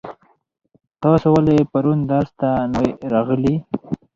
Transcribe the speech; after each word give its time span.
تاسو 1.01 1.27
ولې 1.35 1.57
پرون 1.71 1.99
درس 2.11 2.29
ته 2.39 2.49
نه 2.71 2.77
وای 2.81 2.91
راغلي؟ 3.13 3.55